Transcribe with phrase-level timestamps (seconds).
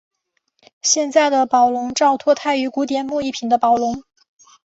[0.81, 4.01] 现在的宝龙罩脱胎于古典木艺品的宝笼。